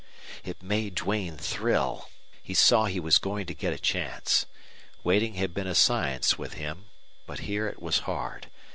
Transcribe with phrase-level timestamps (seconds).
[0.43, 2.09] It made Duane thrill.
[2.41, 4.47] He saw he was going to get a chance.
[5.03, 6.85] Waiting had been a science with him.
[7.27, 8.47] But here it was hard.